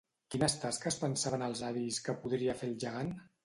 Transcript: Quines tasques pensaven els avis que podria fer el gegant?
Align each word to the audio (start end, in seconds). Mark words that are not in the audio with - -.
Quines 0.35 0.55
tasques 0.63 0.97
pensaven 1.03 1.45
els 1.49 1.63
avis 1.69 2.03
que 2.09 2.19
podria 2.25 2.59
fer 2.63 2.75
el 2.75 2.79
gegant? 2.89 3.17